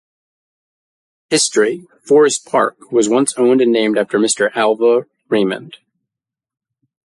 History: 1.29 1.85
Forest 2.03 2.47
Park 2.47 2.91
was 2.91 3.07
once 3.07 3.35
owned 3.37 3.61
and 3.61 3.71
named 3.71 3.99
after 3.99 4.17
Mr. 4.17 4.49
Alva 4.55 5.05
Raymond. 5.29 5.77